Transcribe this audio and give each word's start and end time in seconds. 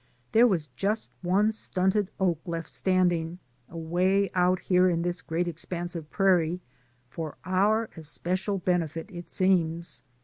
There 0.31 0.47
was 0.47 0.65
just 0.75 1.11
one 1.21 1.51
stunted 1.51 2.09
oak 2.19 2.39
left 2.47 2.71
standing, 2.71 3.37
away 3.69 4.31
out 4.33 4.61
here 4.61 4.89
in 4.89 5.03
this 5.03 5.21
great 5.21 5.47
expanse 5.47 5.95
of 5.95 6.09
prairie— 6.09 6.59
for 7.11 7.37
our 7.45 7.87
especial 7.95 8.57
benefit, 8.57 9.11
it 9.11 9.29
seems. 9.29 10.01